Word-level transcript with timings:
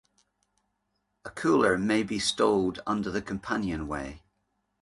A 1.25 1.29
cooler 1.29 1.77
maybe 1.77 2.17
stowed 2.17 2.79
under 2.87 3.11
the 3.11 3.21
companionway. 3.21 4.23